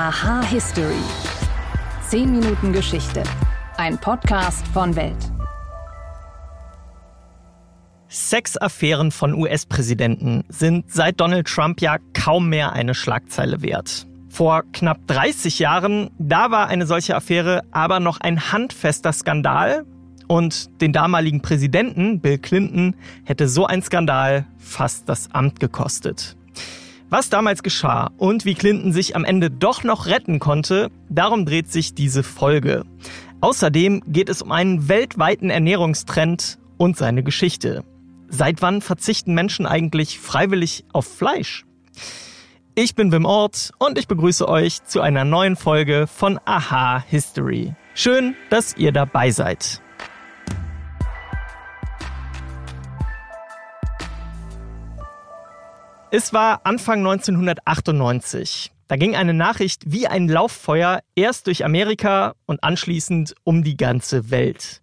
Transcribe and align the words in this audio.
Aha 0.00 0.44
History. 0.44 0.94
10 2.08 2.30
Minuten 2.30 2.72
Geschichte. 2.72 3.24
Ein 3.78 3.98
Podcast 3.98 4.64
von 4.68 4.94
Welt. 4.94 5.16
Sexaffären 8.08 9.10
von 9.10 9.34
US-Präsidenten 9.34 10.44
sind 10.50 10.92
seit 10.92 11.18
Donald 11.18 11.48
Trump 11.48 11.80
ja 11.80 11.96
kaum 12.14 12.48
mehr 12.48 12.74
eine 12.74 12.94
Schlagzeile 12.94 13.60
wert. 13.60 14.06
Vor 14.28 14.62
knapp 14.72 15.04
30 15.08 15.58
Jahren, 15.58 16.10
da 16.16 16.52
war 16.52 16.68
eine 16.68 16.86
solche 16.86 17.16
Affäre 17.16 17.62
aber 17.72 17.98
noch 17.98 18.20
ein 18.20 18.52
handfester 18.52 19.12
Skandal 19.12 19.84
und 20.28 20.80
den 20.80 20.92
damaligen 20.92 21.42
Präsidenten 21.42 22.20
Bill 22.20 22.38
Clinton 22.38 22.94
hätte 23.24 23.48
so 23.48 23.66
ein 23.66 23.82
Skandal 23.82 24.46
fast 24.58 25.08
das 25.08 25.32
Amt 25.32 25.58
gekostet. 25.58 26.37
Was 27.10 27.30
damals 27.30 27.62
geschah 27.62 28.10
und 28.18 28.44
wie 28.44 28.54
Clinton 28.54 28.92
sich 28.92 29.16
am 29.16 29.24
Ende 29.24 29.50
doch 29.50 29.82
noch 29.82 30.06
retten 30.06 30.40
konnte, 30.40 30.90
darum 31.08 31.46
dreht 31.46 31.72
sich 31.72 31.94
diese 31.94 32.22
Folge. 32.22 32.84
Außerdem 33.40 34.02
geht 34.06 34.28
es 34.28 34.42
um 34.42 34.52
einen 34.52 34.88
weltweiten 34.88 35.48
Ernährungstrend 35.48 36.58
und 36.76 36.98
seine 36.98 37.22
Geschichte. 37.22 37.82
Seit 38.28 38.60
wann 38.60 38.82
verzichten 38.82 39.32
Menschen 39.32 39.64
eigentlich 39.64 40.18
freiwillig 40.18 40.84
auf 40.92 41.06
Fleisch? 41.06 41.64
Ich 42.74 42.94
bin 42.94 43.10
Wim 43.10 43.24
Ort 43.24 43.72
und 43.78 43.98
ich 43.98 44.06
begrüße 44.06 44.46
euch 44.46 44.84
zu 44.84 45.00
einer 45.00 45.24
neuen 45.24 45.56
Folge 45.56 46.06
von 46.06 46.38
Aha 46.44 47.02
History. 47.08 47.74
Schön, 47.94 48.36
dass 48.50 48.76
ihr 48.76 48.92
dabei 48.92 49.30
seid. 49.30 49.80
Es 56.10 56.32
war 56.32 56.64
Anfang 56.64 57.00
1998. 57.00 58.72
Da 58.86 58.96
ging 58.96 59.14
eine 59.14 59.34
Nachricht 59.34 59.82
wie 59.92 60.06
ein 60.06 60.26
Lauffeuer 60.26 61.00
erst 61.14 61.46
durch 61.46 61.66
Amerika 61.66 62.32
und 62.46 62.64
anschließend 62.64 63.34
um 63.44 63.62
die 63.62 63.76
ganze 63.76 64.30
Welt. 64.30 64.80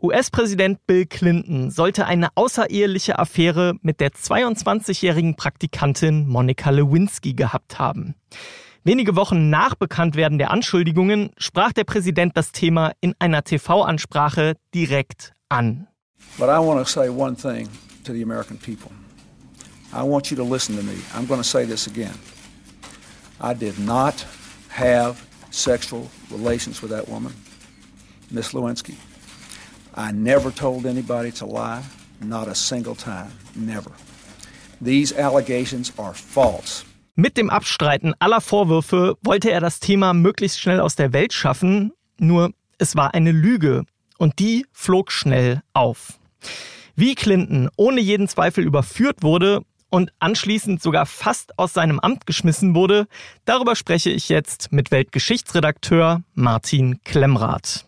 US-Präsident 0.00 0.86
Bill 0.86 1.06
Clinton 1.06 1.72
sollte 1.72 2.06
eine 2.06 2.28
außereheliche 2.36 3.18
Affäre 3.18 3.74
mit 3.82 3.98
der 3.98 4.12
22-jährigen 4.12 5.34
Praktikantin 5.34 6.28
Monica 6.28 6.70
Lewinsky 6.70 7.34
gehabt 7.34 7.80
haben. 7.80 8.14
Wenige 8.84 9.16
Wochen 9.16 9.50
nach 9.50 9.74
Bekanntwerden 9.74 10.38
der 10.38 10.52
Anschuldigungen 10.52 11.30
sprach 11.36 11.72
der 11.72 11.84
Präsident 11.84 12.36
das 12.36 12.52
Thema 12.52 12.92
in 13.00 13.16
einer 13.18 13.42
TV-Ansprache 13.42 14.54
direkt 14.72 15.34
an. 15.48 15.88
But 16.38 16.48
I 16.48 16.64
want 16.64 16.78
to 16.78 16.84
say 16.84 17.08
one 17.08 17.34
thing 17.34 17.68
to 18.04 18.12
the 18.12 18.22
American 18.22 18.56
people. 18.56 18.92
I 19.92 20.02
want 20.04 20.30
you 20.30 20.36
to 20.36 20.44
listen 20.44 20.76
to 20.76 20.82
me. 20.82 20.96
I'm 21.14 21.26
going 21.26 21.40
to 21.40 21.48
say 21.48 21.64
this 21.64 21.86
again. 21.86 22.14
I 23.40 23.54
did 23.54 23.78
not 23.78 24.24
have 24.68 25.16
sexual 25.50 26.08
relations 26.30 26.80
with 26.80 26.90
that 26.92 27.08
woman, 27.08 27.32
Miss 28.30 28.52
Lewinsky. 28.52 28.94
I 29.94 30.12
never 30.12 30.52
told 30.52 30.86
anybody 30.86 31.32
to 31.32 31.46
lie, 31.46 31.82
not 32.20 32.46
a 32.46 32.54
single 32.54 32.94
time, 32.94 33.32
never. 33.56 33.90
These 34.80 35.12
allegations 35.12 35.92
are 35.98 36.14
false. 36.14 36.84
Mit 37.16 37.36
dem 37.36 37.50
Abstreiten 37.50 38.14
aller 38.18 38.40
Vorwürfe 38.40 39.16
wollte 39.22 39.50
er 39.50 39.60
das 39.60 39.80
Thema 39.80 40.14
möglichst 40.14 40.60
schnell 40.60 40.80
aus 40.80 40.94
der 40.94 41.12
Welt 41.12 41.32
schaffen, 41.32 41.92
nur 42.18 42.52
es 42.78 42.94
war 42.94 43.12
eine 43.14 43.32
Lüge 43.32 43.84
und 44.18 44.38
die 44.38 44.64
flog 44.72 45.10
schnell 45.10 45.62
auf. 45.74 46.18
Wie 46.94 47.14
Clinton 47.14 47.68
ohne 47.76 48.00
jeden 48.00 48.28
Zweifel 48.28 48.64
überführt 48.64 49.22
wurde, 49.22 49.62
und 49.90 50.12
anschließend 50.20 50.80
sogar 50.80 51.04
fast 51.04 51.58
aus 51.58 51.74
seinem 51.74 52.00
Amt 52.00 52.26
geschmissen 52.26 52.74
wurde, 52.74 53.06
darüber 53.44 53.76
spreche 53.76 54.10
ich 54.10 54.28
jetzt 54.28 54.72
mit 54.72 54.90
Weltgeschichtsredakteur 54.90 56.22
Martin 56.34 57.02
Klemmrath. 57.04 57.84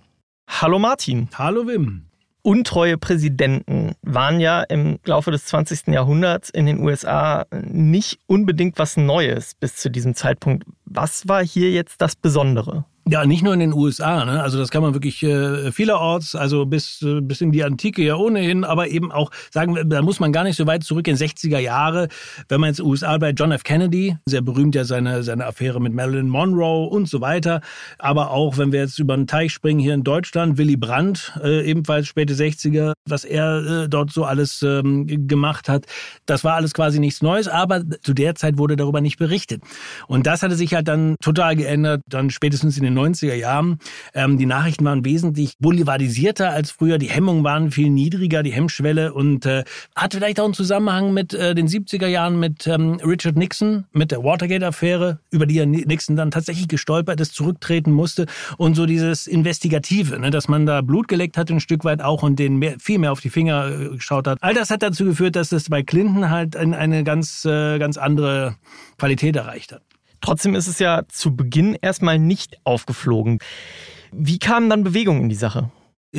Hallo 0.48 0.79
Martin. 0.79 1.29
Hallo 1.35 1.67
Wim. 1.67 2.07
Untreue 2.42 2.98
Präsidenten 2.98 3.95
waren 4.02 4.41
ja 4.41 4.62
im 4.62 4.98
Laufe 5.05 5.30
des 5.30 5.46
20. 5.46 5.89
Jahrhunderts 5.89 6.51
in 6.51 6.67
den 6.67 6.80
USA 6.80 7.46
nicht 7.52 8.18
unbedingt 8.27 8.79
was 8.80 8.96
Neues 8.96 9.55
bis 9.55 9.77
zu 9.77 9.91
diesem 9.91 10.14
Zeitpunkt. 10.14 10.64
Was 10.85 11.29
war 11.29 11.45
hier 11.45 11.70
jetzt 11.70 12.01
das 12.02 12.17
Besondere? 12.17 12.85
Ja, 13.08 13.24
nicht 13.24 13.42
nur 13.42 13.52
in 13.52 13.58
den 13.58 13.73
USA, 13.73 14.24
ne? 14.24 14.40
Also 14.40 14.58
das 14.58 14.70
kann 14.70 14.80
man 14.80 14.95
wirklich 14.95 15.24
äh, 15.24 15.73
vielerorts, 15.73 16.36
also 16.36 16.67
bis, 16.67 17.02
äh, 17.02 17.20
bis 17.20 17.40
in 17.40 17.51
die 17.51 17.64
Antike 17.64 18.01
ja 18.01 18.14
ohnehin, 18.14 18.63
aber 18.63 18.89
eben 18.89 19.11
auch 19.11 19.33
sagen, 19.51 19.77
da 19.90 20.02
muss 20.02 20.20
man 20.20 20.30
gar 20.30 20.45
nicht 20.45 20.57
so 20.57 20.68
weit 20.68 20.85
zurück 20.85 21.08
in 21.08 21.17
60er 21.17 21.58
Jahre, 21.58 22.07
wenn 22.48 22.61
man 22.61 22.68
jetzt 22.68 22.80
USA 22.80 23.18
bei 23.18 23.30
John 23.30 23.51
F. 23.51 23.64
Kennedy, 23.64 24.17
sehr 24.24 24.41
berühmt 24.41 24.77
ja 24.77 24.85
seine, 24.85 25.24
seine 25.24 25.46
Affäre 25.46 25.80
mit 25.80 25.92
Marilyn 25.92 26.29
Monroe 26.29 26.86
und 26.86 27.08
so 27.08 27.20
weiter, 27.20 27.61
aber 27.98 28.30
auch 28.30 28.57
wenn 28.57 28.70
wir 28.70 28.79
jetzt 28.79 29.01
über 29.01 29.17
den 29.17 29.27
Teich 29.27 29.52
springen 29.52 29.80
hier 29.80 29.95
in 29.95 30.05
Deutschland, 30.05 30.57
Willy 30.57 30.77
Brandt, 30.77 31.33
äh, 31.42 31.68
ebenfalls 31.68 32.07
späte 32.07 32.35
60er, 32.35 32.92
was 33.08 33.24
er 33.24 33.83
äh, 33.83 33.89
dort 33.89 34.12
so 34.12 34.24
alles 34.24 34.62
ähm, 34.62 35.27
gemacht 35.27 35.68
hat, 35.68 35.86
das 36.27 36.45
war 36.45 36.55
alles 36.55 36.73
quasi 36.73 37.01
nichts 37.01 37.20
Neues, 37.20 37.48
aber 37.48 37.83
zu 38.02 38.14
der 38.14 38.36
Zeit 38.36 38.58
wurde 38.58 38.77
darüber 38.77 39.01
nicht 39.01 39.18
berichtet. 39.18 39.61
Und 40.07 40.29
das 40.29 40.45
hatte 40.45 40.55
sich 40.55 40.73
halt 40.73 40.86
dann 40.86 41.17
total 41.20 41.57
geändert, 41.57 42.02
dann 42.08 42.30
spätestens 42.30 42.77
in 42.79 42.85
den 42.85 42.92
90er 42.98 43.35
Jahren. 43.35 43.79
Ähm, 44.14 44.39
die 44.39 44.47
Nachrichten 44.47 44.85
waren 44.85 45.05
wesentlich 45.05 45.57
boulevardisierter 45.58 46.51
als 46.51 46.70
früher. 46.70 46.98
Die 46.98 47.11
Hemmungen 47.11 47.45
waren 47.45 47.70
viel 47.70 47.91
niedriger, 47.91 48.42
die 48.42 48.53
Hemmschwelle 48.53 49.14
und 49.14 49.47
äh, 49.47 49.64
hat 49.95 50.14
vielleicht 50.14 50.41
auch 50.41 50.45
einen 50.45 50.55
Zusammenhang 50.55 51.14
mit 51.14 51.35
äh, 51.35 51.55
den 51.55 51.69
70er 51.69 52.08
Jahren 52.08 52.41
mit 52.41 52.67
ähm, 52.67 53.01
Richard 53.05 53.36
Nixon, 53.36 53.85
mit 53.92 54.11
der 54.11 54.25
Watergate-Affäre, 54.25 55.20
über 55.30 55.47
die 55.47 55.55
ja 55.55 55.67
Nixon 55.67 56.17
dann 56.17 56.30
tatsächlich 56.30 56.69
gestolpert 56.69 57.20
ist, 57.20 57.35
zurücktreten 57.35 57.92
musste 57.92 58.27
und 58.57 58.75
so 58.75 58.86
dieses 58.86 59.27
Investigative, 59.27 60.19
ne, 60.19 60.30
dass 60.30 60.48
man 60.48 60.67
da 60.67 60.80
Blut 60.80 61.09
geleckt 61.09 61.36
hat 61.36 61.51
ein 61.53 61.61
Stück 61.61 61.85
weit 61.85 62.03
auch 62.03 62.23
und 62.23 62.39
den 62.39 62.57
mehr, 62.57 62.77
viel 62.79 62.98
mehr 62.98 63.13
auf 63.13 63.20
die 63.20 63.30
Finger 63.30 63.69
äh, 63.69 63.89
geschaut 63.91 64.27
hat. 64.27 64.39
All 64.41 64.55
das 64.55 64.70
hat 64.70 64.83
dazu 64.83 65.05
geführt, 65.05 65.36
dass 65.36 65.51
das 65.51 65.69
bei 65.69 65.83
Clinton 65.83 66.30
halt 66.30 66.57
eine 66.57 67.05
ganz, 67.05 67.45
äh, 67.45 67.79
ganz 67.79 67.97
andere 67.97 68.57
Qualität 68.98 69.36
erreicht 69.36 69.73
hat. 69.73 69.83
Trotzdem 70.22 70.55
ist 70.55 70.68
es 70.68 70.78
ja 70.78 71.02
zu 71.08 71.36
Beginn 71.36 71.77
erstmal 71.80 72.18
nicht 72.18 72.56
aufgeflogen. 72.64 73.40
Wie 74.12 74.38
kam 74.38 74.70
dann 74.70 74.84
Bewegung 74.84 75.20
in 75.20 75.28
die 75.28 75.34
Sache? 75.34 75.70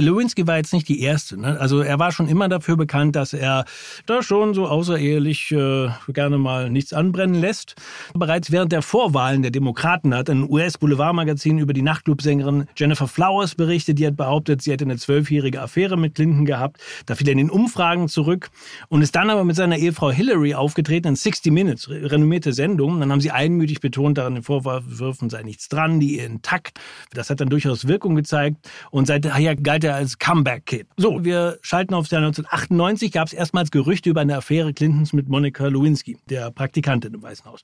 Lewinsky 0.01 0.47
war 0.47 0.57
jetzt 0.57 0.73
nicht 0.73 0.89
die 0.89 1.01
erste. 1.01 1.39
Ne? 1.39 1.59
Also 1.59 1.81
er 1.81 1.99
war 1.99 2.11
schon 2.11 2.27
immer 2.27 2.49
dafür 2.49 2.75
bekannt, 2.75 3.15
dass 3.15 3.33
er 3.33 3.65
da 4.07 4.23
schon 4.23 4.55
so 4.55 4.65
außerehelich 4.67 5.51
äh, 5.51 5.89
gerne 6.07 6.39
mal 6.39 6.71
nichts 6.71 6.93
anbrennen 6.93 7.39
lässt. 7.39 7.75
Bereits 8.15 8.51
während 8.51 8.71
der 8.71 8.81
Vorwahlen 8.81 9.43
der 9.43 9.51
Demokraten 9.51 10.15
hat 10.15 10.31
ein 10.31 10.49
US-Boulevardmagazin 10.49 11.59
über 11.59 11.73
die 11.73 11.83
Nachtclubsängerin 11.83 12.65
Jennifer 12.75 13.07
Flowers 13.07 13.53
berichtet. 13.53 13.99
Die 13.99 14.07
hat 14.07 14.17
behauptet, 14.17 14.63
sie 14.63 14.71
hätte 14.71 14.85
eine 14.85 14.97
zwölfjährige 14.97 15.61
Affäre 15.61 15.95
mit 15.95 16.15
Clinton 16.15 16.45
gehabt. 16.45 16.81
Da 17.05 17.13
fiel 17.13 17.27
er 17.27 17.33
in 17.33 17.37
den 17.37 17.49
Umfragen 17.51 18.07
zurück 18.07 18.49
und 18.89 19.03
ist 19.03 19.15
dann 19.15 19.29
aber 19.29 19.43
mit 19.43 19.55
seiner 19.55 19.77
Ehefrau 19.77 20.09
Hillary 20.09 20.55
aufgetreten 20.55 21.09
in 21.09 21.15
60 21.15 21.53
Minutes, 21.53 21.87
renommierte 21.87 22.51
Sendung. 22.53 22.99
Dann 22.99 23.11
haben 23.11 23.21
sie 23.21 23.29
einmütig 23.29 23.79
betont, 23.79 24.17
daran 24.17 24.33
den 24.33 24.43
Vorwürfen 24.43 25.29
sei 25.29 25.43
nichts 25.43 25.69
dran, 25.69 25.99
die 25.99 26.17
Ehe 26.17 26.25
intakt. 26.25 26.79
Das 27.13 27.29
hat 27.29 27.41
dann 27.41 27.49
durchaus 27.49 27.87
Wirkung 27.87 28.15
gezeigt 28.15 28.57
und 28.89 29.05
seither 29.05 29.55
galt 29.55 29.82
galt 29.83 29.93
er 29.93 29.95
als 29.95 30.17
Comeback-Kid. 30.17 30.87
So, 30.97 31.23
wir 31.25 31.59
schalten 31.61 31.93
auf 31.93 32.05
das 32.05 32.11
Jahr 32.11 32.21
1998, 32.21 33.11
gab 33.11 33.27
es 33.27 33.33
erstmals 33.33 33.69
Gerüchte 33.69 34.09
über 34.09 34.21
eine 34.21 34.37
Affäre 34.37 34.73
Clintons 34.73 35.13
mit 35.13 35.27
Monica 35.27 35.67
Lewinsky, 35.67 36.17
der 36.29 36.51
Praktikantin 36.51 37.13
im 37.13 37.21
Weißen 37.21 37.45
Haus. 37.45 37.61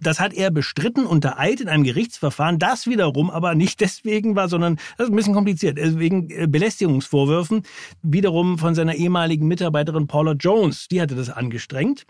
Das 0.00 0.20
hat 0.20 0.32
er 0.32 0.50
bestritten 0.50 1.06
unter 1.06 1.38
Eid 1.38 1.60
in 1.60 1.68
einem 1.68 1.84
Gerichtsverfahren, 1.84 2.58
das 2.58 2.86
wiederum 2.86 3.30
aber 3.30 3.54
nicht 3.54 3.80
deswegen 3.80 4.36
war, 4.36 4.48
sondern 4.48 4.76
das 4.96 5.06
ist 5.06 5.12
ein 5.12 5.16
bisschen 5.16 5.34
kompliziert, 5.34 5.78
äh, 5.78 5.98
wegen 5.98 6.30
äh, 6.30 6.46
Belästigungsvorwürfen, 6.46 7.62
wiederum 8.02 8.58
von 8.58 8.74
seiner 8.74 8.94
ehemaligen 8.94 9.48
Mitarbeiterin 9.48 10.06
Paula 10.06 10.32
Jones, 10.32 10.88
die 10.88 11.00
hatte 11.00 11.16
das 11.16 11.30
angestrengt. 11.30 12.06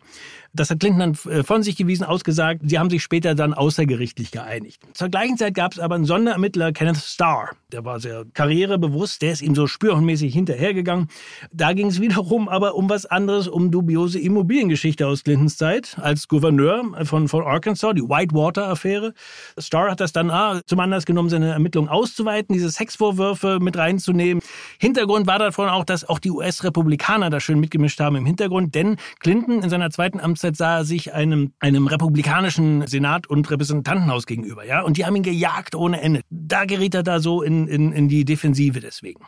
Das 0.52 0.70
hat 0.70 0.80
Clinton 0.80 1.14
dann 1.24 1.32
äh, 1.32 1.42
von 1.42 1.62
sich 1.62 1.76
gewiesen, 1.76 2.04
ausgesagt. 2.04 2.62
Sie 2.64 2.78
haben 2.78 2.90
sich 2.90 3.02
später 3.02 3.34
dann 3.34 3.54
außergerichtlich 3.54 4.30
geeinigt. 4.30 4.82
Zur 4.94 5.08
gleichen 5.08 5.36
Zeit 5.36 5.54
gab 5.54 5.72
es 5.72 5.78
aber 5.78 5.94
einen 5.94 6.04
Sonderermittler, 6.04 6.72
Kenneth 6.72 6.96
Starr. 6.98 7.50
Der 7.76 7.84
war 7.84 8.00
sehr 8.00 8.24
karrierebewusst, 8.32 9.20
der 9.20 9.32
ist 9.32 9.42
ihm 9.42 9.54
so 9.54 9.66
spürhundmäßig 9.66 10.32
hinterhergegangen. 10.32 11.08
Da 11.52 11.74
ging 11.74 11.88
es 11.88 12.00
wiederum 12.00 12.48
aber 12.48 12.74
um 12.74 12.88
was 12.88 13.04
anderes, 13.04 13.48
um 13.48 13.70
dubiose 13.70 14.18
Immobiliengeschichte 14.18 15.06
aus 15.06 15.24
Clintons 15.24 15.58
Zeit 15.58 15.98
als 16.00 16.26
Gouverneur 16.26 17.04
von, 17.04 17.28
von 17.28 17.44
Arkansas, 17.44 17.92
die 17.94 18.00
Whitewater-Affäre. 18.00 19.12
Starr 19.58 19.90
hat 19.90 20.00
das 20.00 20.14
dann 20.14 20.30
ah, 20.30 20.62
zum 20.64 20.80
Anlass 20.80 21.04
genommen, 21.04 21.28
seine 21.28 21.50
Ermittlungen 21.52 21.90
auszuweiten, 21.90 22.54
diese 22.54 22.70
Sexvorwürfe 22.70 23.58
mit 23.60 23.76
reinzunehmen. 23.76 24.42
Hintergrund 24.78 25.26
war 25.26 25.38
davon 25.38 25.68
auch, 25.68 25.84
dass 25.84 26.08
auch 26.08 26.18
die 26.18 26.30
US-Republikaner 26.30 27.28
da 27.28 27.40
schön 27.40 27.60
mitgemischt 27.60 28.00
haben 28.00 28.16
im 28.16 28.24
Hintergrund, 28.24 28.74
denn 28.74 28.96
Clinton 29.20 29.62
in 29.62 29.68
seiner 29.68 29.90
zweiten 29.90 30.18
Amtszeit 30.18 30.46
Amtszeit 30.46 30.56
sah 30.56 30.78
er 30.78 30.84
sich 30.84 31.14
einem, 31.14 31.52
einem 31.60 31.86
republikanischen 31.86 32.86
Senat 32.86 33.26
und 33.26 33.50
Repräsentantenhaus 33.50 34.26
gegenüber, 34.26 34.64
ja. 34.64 34.82
Und 34.82 34.96
die 34.96 35.04
haben 35.04 35.16
ihn 35.16 35.22
gejagt 35.22 35.74
ohne 35.74 36.00
Ende. 36.00 36.20
Da 36.30 36.64
geriet 36.64 36.94
er 36.94 37.02
da 37.02 37.20
so 37.20 37.42
in, 37.42 37.65
in, 37.68 37.92
in 37.92 38.08
die 38.08 38.24
Defensive 38.24 38.80
deswegen. 38.80 39.24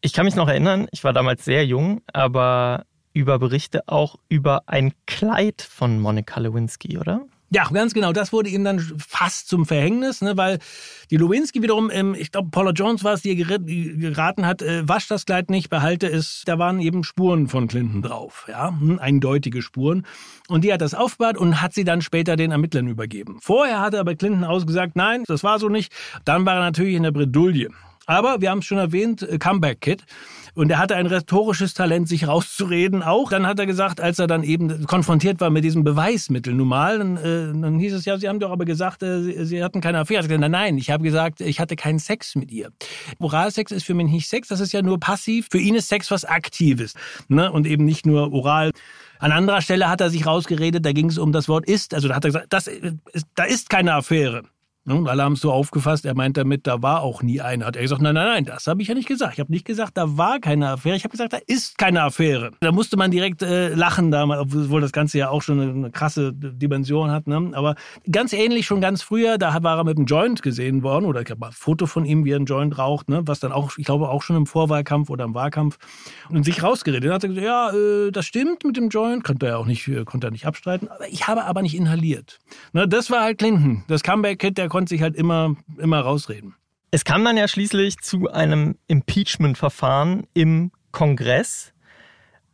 Ich 0.00 0.12
kann 0.12 0.24
mich 0.24 0.34
noch 0.34 0.48
erinnern, 0.48 0.88
ich 0.90 1.04
war 1.04 1.12
damals 1.12 1.44
sehr 1.44 1.64
jung, 1.64 2.02
aber 2.12 2.86
über 3.12 3.38
Berichte 3.38 3.88
auch 3.88 4.16
über 4.28 4.62
ein 4.66 4.92
Kleid 5.06 5.62
von 5.62 6.00
Monica 6.00 6.40
Lewinsky, 6.40 6.98
oder? 6.98 7.26
Ja, 7.54 7.68
ganz 7.68 7.92
genau. 7.92 8.12
Das 8.12 8.32
wurde 8.32 8.48
ihm 8.48 8.64
dann 8.64 8.80
fast 8.96 9.46
zum 9.46 9.66
Verhängnis, 9.66 10.22
ne, 10.22 10.38
weil 10.38 10.58
die 11.10 11.18
Lewinsky 11.18 11.60
wiederum, 11.60 11.90
ähm, 11.92 12.14
ich 12.18 12.32
glaube, 12.32 12.48
Paula 12.50 12.70
Jones 12.70 13.04
war 13.04 13.12
es, 13.12 13.20
die 13.20 13.36
geraten 13.36 14.46
hat, 14.46 14.62
äh, 14.62 14.88
wasch 14.88 15.06
das 15.06 15.26
Kleid 15.26 15.50
nicht, 15.50 15.68
behalte 15.68 16.06
es. 16.06 16.44
Da 16.46 16.58
waren 16.58 16.80
eben 16.80 17.04
Spuren 17.04 17.48
von 17.48 17.68
Clinton 17.68 18.00
drauf, 18.00 18.46
ja, 18.48 18.68
hm, 18.70 18.98
eindeutige 18.98 19.60
Spuren. 19.60 20.06
Und 20.48 20.64
die 20.64 20.72
hat 20.72 20.80
das 20.80 20.94
aufbewahrt 20.94 21.36
und 21.36 21.60
hat 21.60 21.74
sie 21.74 21.84
dann 21.84 22.00
später 22.00 22.36
den 22.36 22.52
Ermittlern 22.52 22.86
übergeben. 22.86 23.36
Vorher 23.42 23.80
hatte 23.80 24.00
aber 24.00 24.14
Clinton 24.14 24.44
ausgesagt, 24.44 24.96
nein, 24.96 25.24
das 25.26 25.44
war 25.44 25.58
so 25.58 25.68
nicht. 25.68 25.92
Dann 26.24 26.46
war 26.46 26.54
er 26.54 26.60
natürlich 26.60 26.94
in 26.94 27.02
der 27.02 27.12
Bredouille. 27.12 27.68
Aber 28.06 28.40
wir 28.40 28.50
haben 28.50 28.58
es 28.58 28.64
schon 28.64 28.78
erwähnt, 28.78 29.22
äh, 29.22 29.38
Comeback 29.38 29.80
Kid. 29.80 30.04
Und 30.54 30.70
er 30.70 30.78
hatte 30.78 30.96
ein 30.96 31.06
rhetorisches 31.06 31.72
Talent, 31.72 32.08
sich 32.08 32.28
rauszureden 32.28 33.02
auch. 33.02 33.30
Dann 33.30 33.46
hat 33.46 33.58
er 33.58 33.64
gesagt, 33.64 34.02
als 34.02 34.18
er 34.18 34.26
dann 34.26 34.42
eben 34.42 34.86
konfrontiert 34.86 35.40
war 35.40 35.48
mit 35.48 35.64
diesem 35.64 35.82
Beweismittel, 35.82 36.52
nun 36.52 36.68
mal, 36.68 36.98
dann, 36.98 37.16
äh, 37.16 37.58
dann 37.58 37.78
hieß 37.78 37.94
es 37.94 38.04
ja, 38.04 38.18
Sie 38.18 38.28
haben 38.28 38.38
doch 38.38 38.50
aber 38.50 38.66
gesagt, 38.66 39.02
äh, 39.02 39.22
Sie, 39.22 39.44
Sie, 39.46 39.64
hatten 39.64 39.80
keine 39.80 39.98
Affäre. 40.00 40.22
Gesagt, 40.22 40.40
nein, 40.40 40.50
nein, 40.50 40.78
ich 40.78 40.90
habe 40.90 41.04
gesagt, 41.04 41.40
ich 41.40 41.58
hatte 41.58 41.74
keinen 41.74 41.98
Sex 41.98 42.34
mit 42.34 42.50
ihr. 42.50 42.70
Oralsex 43.18 43.72
ist 43.72 43.84
für 43.84 43.94
mich 43.94 44.08
nicht 44.08 44.28
Sex, 44.28 44.48
das 44.48 44.60
ist 44.60 44.72
ja 44.72 44.82
nur 44.82 45.00
passiv. 45.00 45.48
Für 45.50 45.58
ihn 45.58 45.74
ist 45.74 45.88
Sex 45.88 46.10
was 46.10 46.26
Aktives 46.26 46.94
ne? 47.28 47.50
und 47.50 47.66
eben 47.66 47.86
nicht 47.86 48.04
nur 48.04 48.32
oral. 48.32 48.72
An 49.20 49.32
anderer 49.32 49.62
Stelle 49.62 49.88
hat 49.88 50.00
er 50.00 50.10
sich 50.10 50.26
rausgeredet, 50.26 50.84
da 50.84 50.92
ging 50.92 51.08
es 51.08 51.16
um 51.16 51.32
das 51.32 51.48
Wort 51.48 51.64
ist. 51.64 51.94
Also 51.94 52.08
da 52.08 52.16
hat 52.16 52.24
er 52.24 52.28
gesagt, 52.28 52.46
das, 52.50 52.68
da 53.36 53.44
ist 53.44 53.70
keine 53.70 53.94
Affäre. 53.94 54.42
Und 54.84 55.08
alle 55.08 55.22
haben 55.22 55.34
es 55.34 55.40
so 55.40 55.52
aufgefasst, 55.52 56.04
er 56.04 56.14
meint 56.16 56.36
damit, 56.36 56.66
da 56.66 56.82
war 56.82 57.02
auch 57.02 57.22
nie 57.22 57.40
eine. 57.40 57.64
Hat 57.64 57.76
er 57.76 57.82
gesagt, 57.82 58.02
nein, 58.02 58.14
nein, 58.14 58.26
nein, 58.26 58.44
das 58.44 58.66
habe 58.66 58.82
ich 58.82 58.88
ja 58.88 58.94
nicht 58.94 59.06
gesagt. 59.06 59.34
Ich 59.34 59.40
habe 59.40 59.52
nicht 59.52 59.64
gesagt, 59.64 59.96
da 59.96 60.16
war 60.16 60.40
keine 60.40 60.70
Affäre. 60.70 60.96
Ich 60.96 61.04
habe 61.04 61.12
gesagt, 61.12 61.32
da 61.32 61.38
ist 61.46 61.78
keine 61.78 62.02
Affäre. 62.02 62.50
Da 62.58 62.72
musste 62.72 62.96
man 62.96 63.12
direkt 63.12 63.42
äh, 63.42 63.74
lachen, 63.74 64.10
da, 64.10 64.24
obwohl 64.24 64.80
das 64.80 64.90
Ganze 64.90 65.18
ja 65.18 65.28
auch 65.28 65.40
schon 65.40 65.60
eine, 65.60 65.70
eine 65.70 65.90
krasse 65.92 66.32
Dimension 66.32 67.12
hat. 67.12 67.28
Ne? 67.28 67.52
Aber 67.54 67.76
ganz 68.10 68.32
ähnlich 68.32 68.66
schon 68.66 68.80
ganz 68.80 69.02
früher, 69.02 69.38
da 69.38 69.62
war 69.62 69.78
er 69.78 69.84
mit 69.84 69.98
einem 69.98 70.06
Joint 70.06 70.42
gesehen 70.42 70.82
worden, 70.82 71.04
oder 71.04 71.22
ich 71.22 71.30
habe 71.30 71.46
ein 71.46 71.52
Foto 71.52 71.86
von 71.86 72.04
ihm, 72.04 72.24
wie 72.24 72.32
er 72.32 72.36
einen 72.36 72.46
Joint 72.46 72.76
raucht, 72.76 73.08
ne? 73.08 73.22
was 73.24 73.38
dann 73.38 73.52
auch, 73.52 73.78
ich 73.78 73.84
glaube, 73.84 74.08
auch 74.08 74.22
schon 74.22 74.34
im 74.34 74.46
Vorwahlkampf 74.46 75.10
oder 75.10 75.24
im 75.24 75.34
Wahlkampf 75.34 75.78
und 76.28 76.42
sich 76.42 76.60
rausgeredet. 76.60 77.04
Dann 77.04 77.14
hat 77.14 77.22
er 77.22 77.28
gesagt, 77.28 77.46
ja, 77.46 77.70
äh, 77.70 78.10
das 78.10 78.26
stimmt 78.26 78.64
mit 78.64 78.76
dem 78.76 78.88
Joint, 78.88 79.22
konnte 79.22 79.46
er 79.46 79.60
auch 79.60 79.66
nicht, 79.66 79.86
äh, 79.86 80.04
konnte 80.04 80.26
er 80.26 80.32
nicht 80.32 80.46
abstreiten. 80.46 80.88
Aber 80.88 81.06
ich 81.08 81.28
habe 81.28 81.44
aber 81.44 81.62
nicht 81.62 81.76
inhaliert. 81.76 82.40
Ne? 82.72 82.88
Das 82.88 83.12
war 83.12 83.22
halt 83.22 83.38
Clinton. 83.38 83.84
Das 83.86 84.02
Comeback-Kit, 84.02 84.58
der 84.58 84.71
konnte 84.72 84.88
sich 84.88 85.02
halt 85.02 85.14
immer, 85.16 85.54
immer 85.76 86.00
rausreden. 86.00 86.54
Es 86.90 87.04
kam 87.04 87.22
dann 87.26 87.36
ja 87.36 87.46
schließlich 87.46 87.98
zu 87.98 88.30
einem 88.30 88.76
Impeachment-Verfahren 88.86 90.26
im 90.32 90.72
Kongress. 90.92 91.74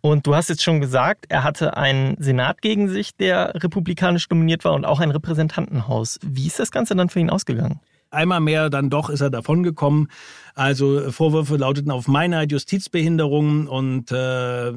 Und 0.00 0.26
du 0.26 0.35
hast 0.35 0.49
jetzt 0.49 0.65
schon 0.65 0.81
gesagt, 0.81 1.26
er 1.29 1.44
hatte 1.44 1.76
einen 1.76 2.20
Senat 2.20 2.61
gegen 2.61 2.88
sich, 2.88 3.17
der 3.17 3.55
republikanisch 3.62 4.29
dominiert 4.29 4.65
war 4.65 4.75
und 4.75 4.85
auch 4.85 4.99
ein 4.99 5.12
Repräsentantenhaus. 5.12 6.19
Wie 6.25 6.49
ist 6.49 6.59
das 6.59 6.73
Ganze 6.73 6.97
dann 6.97 7.09
für 7.09 7.20
ihn 7.20 7.31
ausgegangen? 7.31 7.79
Einmal 8.10 8.40
mehr 8.40 8.70
dann 8.70 8.90
doch 8.90 9.10
ist 9.10 9.20
er 9.20 9.31
davongekommen. 9.31 10.08
Also 10.58 11.12
Vorwürfe 11.12 11.56
lauteten 11.56 11.93
auf 11.93 12.08
Meinheit, 12.08 12.50
Justizbehinderung 12.50 13.69
und 13.69 14.10
äh, 14.10 14.72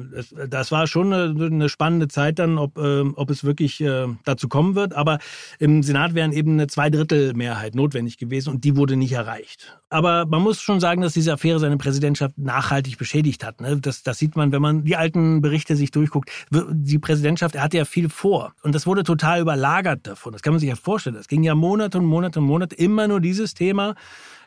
das 0.48 0.70
war 0.70 0.86
schon 0.86 1.12
eine, 1.12 1.44
eine, 1.44 1.68
spannende 1.68 2.06
Zeit 2.06 2.38
dann, 2.38 2.56
ob, 2.56 2.78
äh, 2.78 3.00
ob 3.00 3.30
es 3.30 3.42
wirklich 3.42 3.80
äh, 3.80 4.06
dazu 4.24 4.48
kommen 4.48 4.76
wird. 4.76 4.94
Aber 4.94 5.18
im 5.58 5.82
Senat 5.82 6.14
wären 6.14 6.32
eben 6.32 6.52
eine 6.52 6.68
Zweidrittelmehrheit 6.68 7.74
notwendig 7.74 8.16
gewesen 8.16 8.50
und 8.50 8.62
die 8.62 8.76
wurde 8.76 8.94
nicht 8.94 9.10
erreicht. 9.10 9.76
Aber 9.90 10.24
man 10.24 10.40
muss 10.40 10.60
schon 10.60 10.78
sagen, 10.78 11.02
dass 11.02 11.14
diese 11.14 11.32
Affäre 11.32 11.58
seine 11.58 11.78
Präsidentschaft 11.78 12.38
nachhaltig 12.38 12.96
beschädigt 12.96 13.44
hat. 13.44 13.60
Ne? 13.60 13.76
Das, 13.78 14.04
das 14.04 14.18
sieht 14.18 14.36
man, 14.36 14.52
wenn 14.52 14.62
man 14.62 14.84
die 14.84 14.94
alten 14.94 15.42
Berichte 15.42 15.74
sich 15.74 15.90
durchguckt. 15.90 16.30
Die 16.50 17.00
Präsidentschaft, 17.00 17.56
er 17.56 17.64
hatte 17.64 17.78
ja 17.78 17.84
viel 17.84 18.08
vor 18.08 18.54
und 18.62 18.72
das 18.72 18.86
wurde 18.86 19.02
total 19.02 19.40
überlagert 19.40 20.06
davon. 20.06 20.32
Das 20.32 20.42
kann 20.42 20.52
man 20.52 20.60
sich 20.60 20.68
ja 20.68 20.76
vorstellen. 20.76 21.16
Das 21.16 21.26
ging 21.26 21.42
ja 21.42 21.56
Monate 21.56 21.98
und 21.98 22.04
Monate 22.04 22.38
und 22.38 22.46
Monate 22.46 22.76
immer 22.76 23.08
nur 23.08 23.20
dieses 23.22 23.54
Thema. 23.54 23.94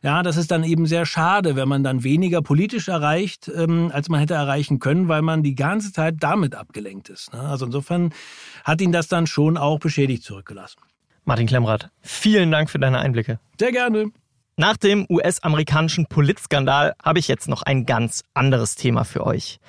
Ja, 0.04 0.22
das 0.22 0.38
ist 0.38 0.52
dann 0.52 0.64
eben 0.64 0.86
sehr 0.86 1.06
schade, 1.06 1.56
wenn 1.56 1.68
man 1.68 1.84
dann 1.84 2.04
weniger 2.04 2.42
politisch 2.42 2.90
erreicht, 2.90 3.50
ähm, 3.54 3.90
als 3.92 4.08
man 4.08 4.20
hätte 4.20 4.36
erreichen 4.36 4.80
können, 4.80 5.08
weil 5.08 5.24
man 5.24 5.42
die 5.42 5.56
ganze 5.56 5.92
Zeit 5.92 6.18
damit 6.20 6.54
abgelenkt 6.54 7.10
ist. 7.10 7.34
Ne? 7.34 7.40
Also 7.40 7.66
insofern 7.66 8.14
hat 8.64 8.82
ihn 8.82 8.92
das 8.92 9.08
dann 9.08 9.26
schon 9.26 9.58
auch 9.58 9.80
beschädigt 9.80 10.24
zurückgelassen. 10.24 10.80
Martin 11.24 11.48
Klemmrath, 11.48 11.90
vielen 12.02 12.52
Dank 12.52 12.70
für 12.70 12.78
deine 12.78 13.00
Einblicke. 13.00 13.40
Sehr 13.60 13.72
gerne. 13.72 14.12
Nach 14.58 14.78
dem 14.78 15.06
US-amerikanischen 15.10 16.06
Politskandal 16.06 16.94
habe 17.04 17.20
ich 17.20 17.28
jetzt 17.28 17.50
noch 17.50 17.64
ein 17.64 17.86
ganz 17.86 18.24
anderes 18.34 18.76
Thema 18.76 19.04
für 19.04 19.26
euch. 19.26 19.60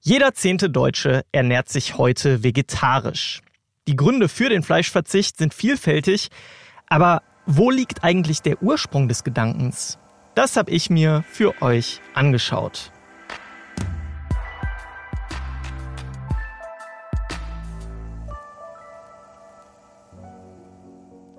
Jeder 0.00 0.32
zehnte 0.34 0.70
Deutsche 0.70 1.24
ernährt 1.32 1.68
sich 1.68 1.98
heute 1.98 2.44
vegetarisch. 2.44 3.40
Die 3.88 3.96
Gründe 3.96 4.28
für 4.28 4.48
den 4.48 4.62
Fleischverzicht 4.62 5.38
sind 5.38 5.54
vielfältig, 5.54 6.28
aber 6.86 7.22
wo 7.50 7.70
liegt 7.70 8.04
eigentlich 8.04 8.42
der 8.42 8.62
Ursprung 8.62 9.08
des 9.08 9.24
Gedankens? 9.24 9.98
Das 10.34 10.56
habe 10.56 10.70
ich 10.70 10.90
mir 10.90 11.24
für 11.30 11.60
euch 11.62 12.02
angeschaut. 12.12 12.92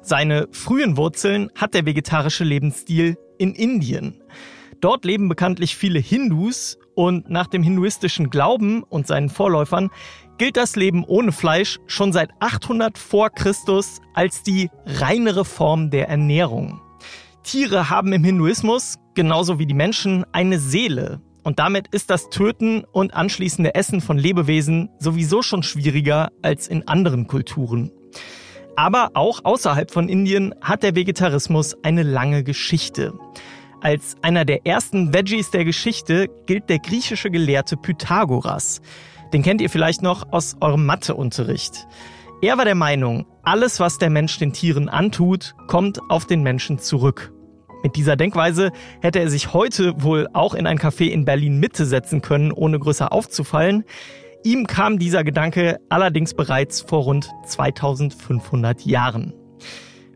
Seine 0.01 0.47
frühen 0.51 0.97
Wurzeln 0.97 1.51
hat 1.55 1.75
der 1.75 1.85
vegetarische 1.85 2.43
Lebensstil 2.43 3.15
in 3.37 3.53
Indien. 3.53 4.23
Dort 4.81 5.05
leben 5.05 5.29
bekanntlich 5.29 5.75
viele 5.75 5.99
Hindus 5.99 6.79
und 6.99 7.29
nach 7.29 7.47
dem 7.47 7.63
hinduistischen 7.63 8.29
Glauben 8.29 8.83
und 8.83 9.07
seinen 9.07 9.29
Vorläufern 9.29 9.89
gilt 10.37 10.57
das 10.57 10.75
Leben 10.75 11.05
ohne 11.05 11.31
Fleisch 11.31 11.79
schon 11.87 12.11
seit 12.11 12.29
800 12.41 12.97
vor 12.97 13.29
Christus 13.29 14.01
als 14.13 14.43
die 14.43 14.69
reinere 14.85 15.45
Form 15.45 15.91
der 15.91 16.09
Ernährung. 16.09 16.81
Tiere 17.41 17.89
haben 17.89 18.11
im 18.11 18.25
Hinduismus, 18.25 18.97
genauso 19.15 19.59
wie 19.59 19.65
die 19.65 19.73
Menschen, 19.73 20.25
eine 20.33 20.59
Seele. 20.59 21.21
Und 21.41 21.59
damit 21.59 21.87
ist 21.87 22.09
das 22.09 22.29
Töten 22.31 22.83
und 22.91 23.13
anschließende 23.13 23.75
Essen 23.75 24.01
von 24.01 24.17
Lebewesen 24.17 24.89
sowieso 24.99 25.41
schon 25.41 25.63
schwieriger 25.63 26.33
als 26.41 26.67
in 26.67 26.85
anderen 26.89 27.27
Kulturen. 27.27 27.91
Aber 28.75 29.11
auch 29.13 29.45
außerhalb 29.45 29.89
von 29.89 30.09
Indien 30.09 30.53
hat 30.59 30.83
der 30.83 30.95
Vegetarismus 30.95 31.77
eine 31.81 32.03
lange 32.03 32.43
Geschichte. 32.43 33.13
Als 33.81 34.17
einer 34.21 34.43
der 34.43 34.65
ersten 34.65 35.13
Veggies 35.13 35.51
der 35.51 35.63
Geschichte 35.63 36.27
gilt 36.45 36.69
der 36.69 36.79
griechische 36.79 37.31
Gelehrte 37.31 37.77
Pythagoras. 37.77 38.81
Den 39.31 39.41
kennt 39.41 39.61
ihr 39.61 39.69
vielleicht 39.69 40.01
noch 40.01 40.33
aus 40.33 40.57
eurem 40.59 40.85
Matheunterricht. 40.85 41.87
Er 42.41 42.57
war 42.57 42.65
der 42.65 42.75
Meinung, 42.75 43.25
alles, 43.43 43.79
was 43.79 43.97
der 43.97 44.09
Mensch 44.09 44.37
den 44.37 44.51
Tieren 44.51 44.89
antut, 44.89 45.55
kommt 45.67 45.99
auf 46.09 46.25
den 46.25 46.43
Menschen 46.43 46.79
zurück. 46.79 47.31
Mit 47.81 47.95
dieser 47.95 48.17
Denkweise 48.17 48.71
hätte 49.01 49.19
er 49.19 49.29
sich 49.29 49.53
heute 49.53 50.01
wohl 50.03 50.27
auch 50.33 50.53
in 50.53 50.67
ein 50.67 50.77
Café 50.77 51.07
in 51.07 51.23
Berlin 51.23 51.59
Mitte 51.59 51.85
setzen 51.85 52.21
können, 52.21 52.51
ohne 52.51 52.79
größer 52.79 53.13
aufzufallen. 53.13 53.85
Ihm 54.43 54.67
kam 54.67 54.99
dieser 54.99 55.23
Gedanke 55.23 55.79
allerdings 55.87 56.33
bereits 56.33 56.81
vor 56.81 57.03
rund 57.03 57.29
2500 57.45 58.85
Jahren. 58.85 59.33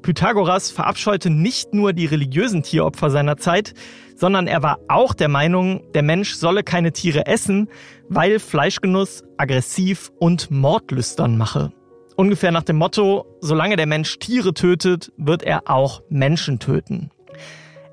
Pythagoras 0.04 0.70
verabscheute 0.70 1.30
nicht 1.30 1.74
nur 1.74 1.94
die 1.94 2.06
religiösen 2.06 2.62
Tieropfer 2.62 3.10
seiner 3.10 3.38
Zeit, 3.38 3.74
sondern 4.16 4.48
er 4.48 4.62
war 4.62 4.80
auch 4.90 5.14
der 5.14 5.30
Meinung, 5.30 5.82
der 5.94 6.04
Mensch 6.04 6.36
solle 6.36 6.62
keine 6.64 6.92
Tiere 6.92 7.26
essen, 7.26 7.70
weil 8.10 8.40
Fleischgenuss 8.40 9.24
aggressiv 9.38 10.12
und 10.20 10.52
mordlüstern 10.52 11.38
mache. 11.38 11.72
Ungefähr 12.16 12.52
nach 12.52 12.64
dem 12.64 12.76
Motto, 12.76 13.26
solange 13.40 13.76
der 13.78 13.88
Mensch 13.88 14.20
Tiere 14.20 14.54
tötet, 14.54 15.12
wird 15.18 15.42
er 15.42 15.64
auch 15.66 16.04
Menschen 16.10 16.60
töten. 16.60 17.10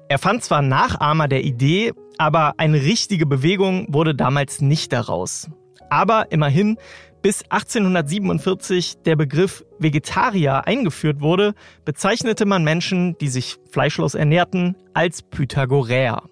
Er 0.09 0.19
fand 0.19 0.43
zwar 0.43 0.61
Nachahmer 0.61 1.29
der 1.29 1.45
Idee, 1.45 1.93
aber 2.19 2.55
eine 2.59 2.83
richtige 2.83 3.25
Bewegung 3.25 3.87
wurde 3.89 4.15
damals 4.15 4.61
nicht 4.61 4.93
daraus. 4.93 5.49
Aber 5.89 6.31
immerhin, 6.31 6.77
bis 7.23 7.43
1847 7.51 9.03
der 9.05 9.17
Begriff 9.17 9.65
Vegetarier 9.79 10.67
eingeführt 10.67 11.21
wurde, 11.21 11.55
bezeichnete 11.85 12.47
man 12.47 12.65
Menschen, 12.65 13.17
die 13.19 13.29
sich 13.29 13.59
fleischlos 13.71 14.15
ernährten, 14.15 14.77
als 14.95 15.23
Pythagoräer. 15.23 16.23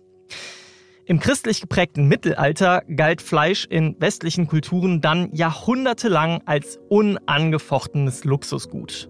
Im 1.06 1.20
christlich 1.20 1.62
geprägten 1.62 2.06
Mittelalter 2.06 2.82
galt 2.94 3.22
Fleisch 3.22 3.64
in 3.64 3.96
westlichen 3.98 4.46
Kulturen 4.46 5.00
dann 5.00 5.30
jahrhundertelang 5.32 6.42
als 6.44 6.78
unangefochtenes 6.90 8.24
Luxusgut. 8.24 9.08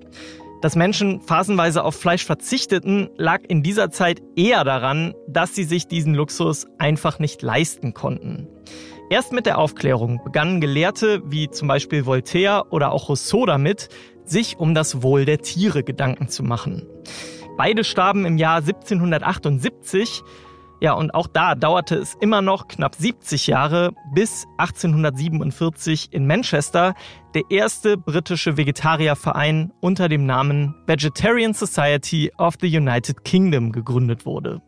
Dass 0.62 0.76
Menschen 0.76 1.20
phasenweise 1.20 1.84
auf 1.84 1.96
Fleisch 1.96 2.24
verzichteten, 2.24 3.10
lag 3.16 3.42
in 3.48 3.62
dieser 3.62 3.90
Zeit 3.90 4.22
eher 4.36 4.64
daran, 4.64 5.14
dass 5.28 5.54
sie 5.54 5.64
sich 5.64 5.86
diesen 5.86 6.14
Luxus 6.14 6.66
einfach 6.78 7.18
nicht 7.18 7.42
leisten 7.42 7.94
konnten. 7.94 8.48
Erst 9.10 9.32
mit 9.32 9.46
der 9.46 9.56
Aufklärung 9.56 10.22
begannen 10.22 10.60
Gelehrte 10.60 11.22
wie 11.24 11.48
zum 11.48 11.66
Beispiel 11.66 12.04
Voltaire 12.04 12.66
oder 12.70 12.92
auch 12.92 13.08
Rousseau 13.08 13.46
damit, 13.46 13.88
sich 14.24 14.58
um 14.58 14.74
das 14.74 15.02
Wohl 15.02 15.24
der 15.24 15.38
Tiere 15.38 15.82
Gedanken 15.82 16.28
zu 16.28 16.42
machen. 16.42 16.86
Beide 17.56 17.84
starben 17.84 18.26
im 18.26 18.36
Jahr 18.36 18.58
1778 18.58 20.22
Ja, 20.80 20.92
und 20.92 21.14
auch 21.14 21.26
da 21.26 21.54
dauerte 21.54 21.96
es 21.96 22.16
immer 22.20 22.42
noch 22.42 22.68
knapp 22.68 22.94
70 22.94 23.46
Jahre, 23.46 23.92
bis 24.14 24.44
1847 24.58 26.12
in 26.12 26.26
Manchester 26.26 26.94
der 27.34 27.42
erste 27.48 27.96
britische 27.96 28.58
Vegetarierverein 28.58 29.72
unter 29.80 30.10
dem 30.10 30.26
Namen 30.26 30.74
Vegetarian 30.86 31.54
Society 31.54 32.30
of 32.36 32.56
the 32.60 32.76
United 32.76 33.24
Kingdom 33.24 33.72
gegründet 33.72 34.26
wurde. 34.26 34.60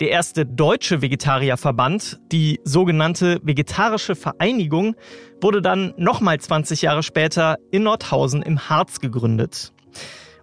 Der 0.00 0.10
erste 0.10 0.44
deutsche 0.44 1.02
Vegetarierverband, 1.02 2.18
die 2.32 2.60
sogenannte 2.64 3.38
Vegetarische 3.44 4.16
Vereinigung, 4.16 4.96
wurde 5.40 5.62
dann 5.62 5.94
nochmal 5.96 6.40
20 6.40 6.82
Jahre 6.82 7.04
später 7.04 7.58
in 7.70 7.84
Nordhausen 7.84 8.42
im 8.42 8.68
Harz 8.68 8.98
gegründet. 8.98 9.72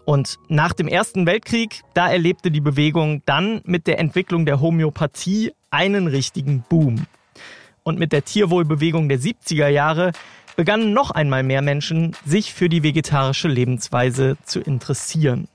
Und 0.05 0.37
nach 0.47 0.71
dem 0.71 0.87
Ersten 0.87 1.25
Weltkrieg, 1.25 1.81
da 1.93 2.09
erlebte 2.09 2.49
die 2.49 2.61
Bewegung 2.61 3.23
dann 3.25 3.59
mit 3.65 3.87
der 3.87 3.99
Entwicklung 3.99 4.45
der 4.45 4.61
Homöopathie 4.61 5.51
einen 5.69 6.07
richtigen 6.07 6.63
Boom. 6.69 7.05
Und 7.83 7.99
mit 7.99 8.13
der 8.13 8.23
Tierwohlbewegung 8.23 9.09
der 9.09 9.19
70er 9.19 9.67
Jahre 9.67 10.13
begannen 10.55 10.93
noch 10.93 11.11
einmal 11.11 11.43
mehr 11.43 11.61
Menschen, 11.61 12.15
sich 12.25 12.53
für 12.53 12.69
die 12.69 12.83
vegetarische 12.83 13.49
Lebensweise 13.49 14.37
zu 14.45 14.61
interessieren. 14.61 15.49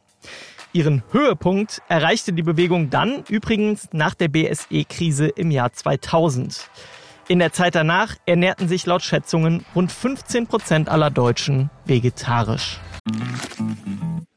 Ihren 0.76 1.02
Höhepunkt 1.10 1.80
erreichte 1.88 2.34
die 2.34 2.42
Bewegung 2.42 2.90
dann 2.90 3.24
übrigens 3.30 3.88
nach 3.92 4.12
der 4.12 4.28
BSE-Krise 4.28 5.26
im 5.26 5.50
Jahr 5.50 5.72
2000. 5.72 6.68
In 7.28 7.38
der 7.38 7.50
Zeit 7.54 7.74
danach 7.74 8.16
ernährten 8.26 8.68
sich 8.68 8.84
laut 8.84 9.00
Schätzungen 9.00 9.64
rund 9.74 9.90
15 9.90 10.46
Prozent 10.46 10.90
aller 10.90 11.10
Deutschen 11.10 11.70
vegetarisch. 11.86 12.78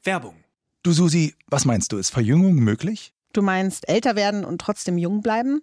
Werbung. 0.01 0.34
Du 0.81 0.93
Susi, 0.93 1.36
was 1.50 1.65
meinst 1.65 1.91
du, 1.91 1.98
ist 1.98 2.12
Verjüngung 2.12 2.55
möglich? 2.55 3.12
Du 3.34 3.41
meinst 3.41 3.89
älter 3.89 4.15
werden 4.15 4.46
und 4.46 4.62
trotzdem 4.62 4.98
jung 4.98 5.22
bleiben? 5.22 5.62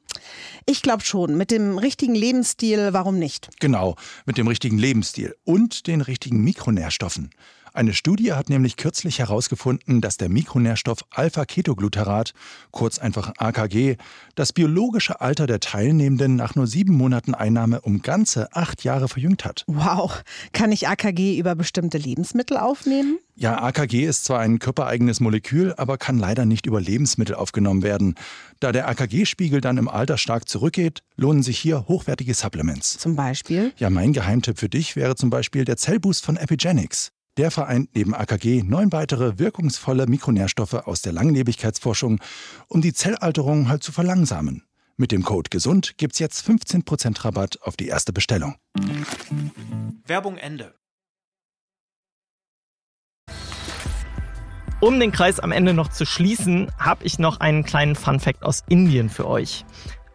Ich 0.67 0.83
glaube 0.83 1.05
schon. 1.05 1.39
Mit 1.39 1.51
dem 1.51 1.79
richtigen 1.79 2.15
Lebensstil, 2.15 2.93
warum 2.93 3.19
nicht? 3.19 3.49
Genau, 3.61 3.97
mit 4.27 4.37
dem 4.37 4.47
richtigen 4.47 4.77
Lebensstil 4.77 5.35
und 5.45 5.87
den 5.87 6.03
richtigen 6.03 6.45
Mikronährstoffen. 6.45 7.31
Eine 7.77 7.93
Studie 7.93 8.33
hat 8.33 8.49
nämlich 8.49 8.79
kürzlich 8.79 9.19
herausgefunden, 9.19 10.01
dass 10.01 10.17
der 10.17 10.31
Mikronährstoff 10.31 11.01
Alpha-Ketogluterat, 11.11 12.33
kurz 12.71 12.99
einfach 12.99 13.35
AKG, 13.37 13.97
das 14.35 14.55
biologische 14.55 15.21
Alter 15.21 15.47
der 15.47 15.61
Teilnehmenden 15.61 16.37
nach 16.37 16.55
nur 16.55 16.67
sieben 16.67 16.95
Monaten 16.95 17.35
Einnahme 17.35 17.83
um 17.83 18.01
ganze 18.01 18.51
acht 18.55 18.83
Jahre 18.83 19.09
verjüngt 19.09 19.45
hat. 19.45 19.65
Wow. 19.67 20.25
Kann 20.55 20.73
ich 20.73 20.89
AKG 20.89 21.39
über 21.39 21.55
bestimmte 21.55 21.99
Lebensmittel 21.99 22.57
aufnehmen? 22.57 23.19
Ja, 23.35 23.63
AKG 23.63 24.07
ist 24.07 24.25
zwar 24.25 24.41
ein 24.41 24.59
körpereigenes 24.59 25.21
Molekül, 25.21 25.75
aber 25.77 25.99
kann 25.99 26.17
leider 26.17 26.47
nicht 26.47 26.65
über 26.65 26.81
Lebensmittel 26.81 27.35
aufgenommen 27.35 27.83
werden. 27.83 28.15
Da 28.59 28.73
der 28.73 28.89
AKG-Spiegel 28.89 29.61
dann 29.61 29.77
im 29.77 29.89
Alter 29.89 30.17
stark 30.17 30.49
zurückgeht, 30.49 31.03
lohnen 31.17 31.43
sich 31.43 31.59
hier 31.59 31.87
hochwertige 31.89 32.33
Supplements. 32.33 32.97
Zum 32.97 33.17
Beispiel? 33.17 33.75
Ja, 33.77 33.91
mein 33.91 34.15
Geheimtipp 34.15 34.59
für 34.59 34.71
dich 34.71 34.97
wäre 34.97 35.15
zum 35.15 35.29
Beispiel 35.29 35.67
der 35.67 35.77
Zellboost 35.77 36.25
von 36.25 36.39
Epigenics. 36.39 37.13
Der 37.37 37.51
vereint 37.51 37.91
neben 37.95 38.15
AKG 38.15 38.63
neun 38.63 38.93
weitere 38.93 39.39
wirkungsvolle 39.39 40.07
Mikronährstoffe 40.07 40.73
aus 40.73 41.03
der 41.03 41.13
Langlebigkeitsforschung, 41.13 42.19
um 42.69 42.81
die 42.81 42.95
Zellalterung 42.95 43.69
halt 43.69 43.83
zu 43.83 43.93
verlangsamen. 43.93 44.63
Mit 44.97 45.13
dem 45.13 45.23
Code 45.23 45.51
GESUND 45.51 45.99
gibt's 45.99 46.19
jetzt 46.19 46.49
15% 46.49 47.23
Rabatt 47.23 47.61
auf 47.61 47.77
die 47.77 47.89
erste 47.89 48.15
Bestellung. 48.15 48.55
Werbung 50.07 50.39
Ende. 50.39 50.75
Um 54.81 55.01
den 55.01 55.13
Kreis 55.13 55.39
am 55.39 55.53
Ende 55.53 55.75
noch 55.75 55.89
zu 55.89 56.07
schließen, 56.07 56.71
habe 56.79 57.05
ich 57.05 57.19
noch 57.19 57.41
einen 57.41 57.65
kleinen 57.65 57.97
Funfact 57.97 58.43
aus 58.43 58.63
Indien 58.69 59.11
für 59.11 59.27
euch. 59.27 59.67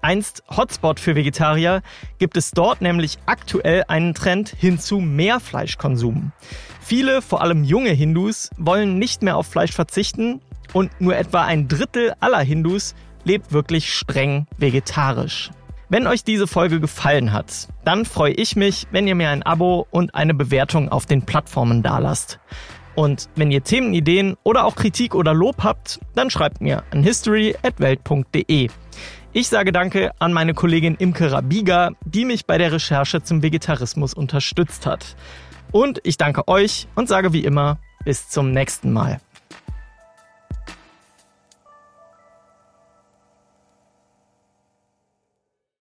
Einst 0.02 0.44
Hotspot 0.50 1.00
für 1.00 1.16
Vegetarier 1.16 1.82
gibt 2.18 2.38
es 2.38 2.52
dort 2.52 2.82
nämlich 2.82 3.20
aktuell 3.26 3.84
einen 3.88 4.14
Trend 4.14 4.50
hin 4.50 4.80
zu 4.80 5.00
mehr 5.00 5.40
Fleischkonsum. 5.40 6.32
Viele, 6.80 7.22
vor 7.22 7.42
allem 7.42 7.64
junge 7.64 7.92
Hindus, 7.92 8.50
wollen 8.58 8.98
nicht 8.98 9.22
mehr 9.22 9.38
auf 9.38 9.48
Fleisch 9.48 9.74
verzichten 9.74 10.42
und 10.74 10.90
nur 11.00 11.16
etwa 11.16 11.44
ein 11.44 11.68
Drittel 11.68 12.14
aller 12.20 12.42
Hindus 12.42 12.96
lebt 13.24 13.52
wirklich 13.52 13.94
streng 13.94 14.48
vegetarisch. 14.58 15.52
Wenn 15.90 16.08
euch 16.08 16.24
diese 16.24 16.48
Folge 16.48 16.80
gefallen 16.80 17.34
hat, 17.34 17.68
dann 17.84 18.06
freue 18.06 18.32
ich 18.32 18.56
mich, 18.56 18.88
wenn 18.92 19.08
ihr 19.08 19.16
mir 19.16 19.30
ein 19.30 19.44
Abo 19.44 19.88
und 19.92 20.16
eine 20.16 20.34
Bewertung 20.34 20.90
auf 20.90 21.06
den 21.06 21.24
Plattformen 21.24 21.84
dalasst. 21.84 22.40
Und 22.96 23.30
wenn 23.36 23.52
ihr 23.52 23.64
Themenideen 23.64 24.36
oder 24.44 24.66
auch 24.66 24.76
Kritik 24.76 25.16
oder 25.16 25.34
Lob 25.34 25.64
habt, 25.64 26.00
dann 26.16 26.30
schreibt 26.30 26.62
mir 26.62 26.84
an 26.92 27.04
history@welt.de. 27.04 28.70
Ich 29.34 29.48
sage 29.48 29.72
Danke 29.72 30.12
an 30.20 30.34
meine 30.34 30.54
Kollegin 30.54 30.96
Imke 30.96 31.32
Rabiga, 31.32 31.92
die 32.04 32.26
mich 32.26 32.46
bei 32.46 32.58
der 32.58 32.74
Recherche 32.74 33.24
zum 33.24 33.42
Vegetarismus 33.42 34.14
unterstützt 34.14 34.86
hat. 34.86 35.16
Und 35.72 36.02
ich 36.04 36.18
danke 36.18 36.50
euch 36.50 36.90
und 36.96 37.08
sage 37.08 37.32
wie 37.32 37.46
immer 37.46 37.80
bis 38.04 38.28
zum 38.28 38.52
nächsten 38.52 38.92
Mal. 38.92 39.22